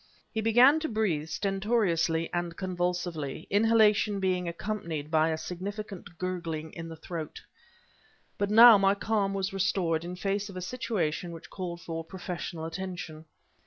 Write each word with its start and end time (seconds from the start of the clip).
He 0.33 0.41
began 0.41 0.79
to 0.79 0.89
breathe 0.89 1.27
stentoriously 1.29 2.27
and 2.33 2.57
convulsively, 2.57 3.45
inhalation 3.51 4.19
being 4.19 4.47
accompanied 4.47 5.11
by 5.11 5.29
a 5.29 5.37
significant 5.37 6.17
gurgling 6.17 6.73
in 6.73 6.87
the 6.89 6.95
throat. 6.95 7.39
But 8.39 8.49
now 8.49 8.79
my 8.79 8.95
calm 8.95 9.35
was 9.35 9.53
restored 9.53 10.03
in 10.03 10.15
face 10.15 10.49
of 10.49 10.57
a 10.57 10.61
situation 10.63 11.31
which 11.33 11.51
called 11.51 11.81
for 11.81 12.03
professional 12.03 12.65
attention. 12.65 13.25